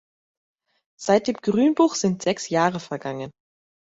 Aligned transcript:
Seit 0.99 1.27
dem 1.27 1.35
Grünbuch 1.37 1.93
sind 1.93 2.23
sechs 2.23 2.49
Jahre 2.49 2.79
vergangen. 2.79 3.29